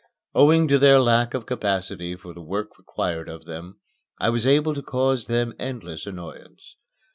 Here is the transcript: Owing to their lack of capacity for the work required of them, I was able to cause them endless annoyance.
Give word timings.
Owing 0.33 0.67
to 0.69 0.79
their 0.79 0.99
lack 0.99 1.35
of 1.35 1.45
capacity 1.45 2.15
for 2.15 2.33
the 2.33 2.41
work 2.41 2.79
required 2.79 3.29
of 3.29 3.45
them, 3.45 3.79
I 4.19 4.31
was 4.31 4.47
able 4.47 4.73
to 4.73 4.81
cause 4.81 5.27
them 5.27 5.53
endless 5.59 6.07
annoyance. 6.07 6.75